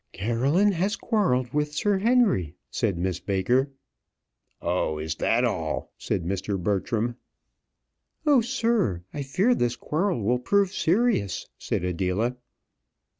"Caroline 0.13 0.71
has 0.71 0.95
quarrelled 0.95 1.53
with 1.53 1.75
Sir 1.75 1.99
Henry," 1.99 2.55
said 2.71 2.97
Miss 2.97 3.19
Baker. 3.19 3.69
"Oh, 4.59 4.97
is 4.97 5.13
that 5.17 5.45
all?" 5.45 5.93
said 5.95 6.23
Mr. 6.23 6.57
Bertram. 6.59 7.17
"Ah, 8.25 8.41
sir; 8.41 9.03
I 9.13 9.21
fear 9.21 9.53
this 9.53 9.75
quarrel 9.75 10.23
will 10.23 10.39
prove 10.39 10.73
serious," 10.73 11.45
said 11.59 11.83
Adela. 11.83 12.35